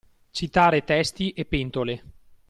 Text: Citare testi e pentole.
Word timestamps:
Citare 0.31 0.83
testi 0.83 1.29
e 1.29 1.45
pentole. 1.45 2.03